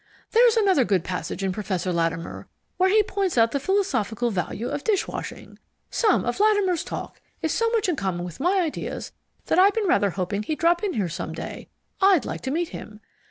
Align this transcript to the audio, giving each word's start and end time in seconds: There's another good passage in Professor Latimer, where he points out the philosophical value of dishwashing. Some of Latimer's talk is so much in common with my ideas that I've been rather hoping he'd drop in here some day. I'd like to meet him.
There's 0.31 0.57
another 0.57 0.83
good 0.83 1.03
passage 1.03 1.43
in 1.43 1.51
Professor 1.51 1.93
Latimer, 1.93 2.47
where 2.77 2.89
he 2.89 3.03
points 3.03 3.37
out 3.37 3.51
the 3.51 3.59
philosophical 3.59 4.31
value 4.31 4.67
of 4.67 4.83
dishwashing. 4.83 5.59
Some 5.91 6.25
of 6.25 6.39
Latimer's 6.39 6.83
talk 6.83 7.21
is 7.43 7.51
so 7.51 7.69
much 7.69 7.87
in 7.87 7.95
common 7.95 8.25
with 8.25 8.39
my 8.39 8.61
ideas 8.61 9.11
that 9.45 9.59
I've 9.59 9.75
been 9.75 9.87
rather 9.87 10.09
hoping 10.09 10.41
he'd 10.41 10.57
drop 10.57 10.83
in 10.83 10.93
here 10.93 11.07
some 11.07 11.33
day. 11.33 11.69
I'd 12.01 12.25
like 12.25 12.41
to 12.41 12.49
meet 12.51 12.69
him. 12.69 12.99